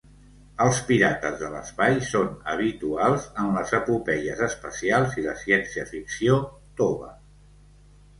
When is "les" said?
3.57-3.73